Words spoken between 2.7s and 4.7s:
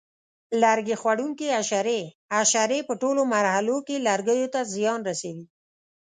په ټولو مرحلو کې لرګیو ته